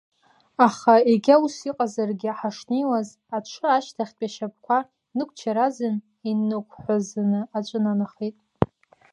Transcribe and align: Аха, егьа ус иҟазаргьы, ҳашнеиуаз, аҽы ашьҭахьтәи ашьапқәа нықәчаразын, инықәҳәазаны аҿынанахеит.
Аха, 0.65 0.95
егьа 1.11 1.35
ус 1.43 1.55
иҟазаргьы, 1.69 2.31
ҳашнеиуаз, 2.39 3.09
аҽы 3.37 3.65
ашьҭахьтәи 3.75 4.27
ашьапқәа 4.29 4.77
нықәчаразын, 5.17 5.95
инықәҳәазаны 6.29 7.41
аҿынанахеит. 7.57 8.37